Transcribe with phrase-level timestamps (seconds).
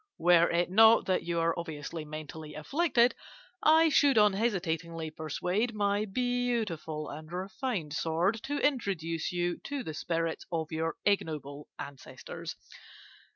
[0.17, 3.13] Were it not that you are obviously mentally afflicted,
[3.61, 10.47] I should unhesitatingly persuade my beautiful and refined sword to introduce you to the spirits
[10.51, 12.55] of your ignoble ancestors.